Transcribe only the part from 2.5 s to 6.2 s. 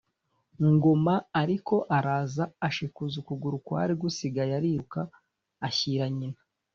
ashikuza ukuguru kwari gusigaye ariruka, ashyira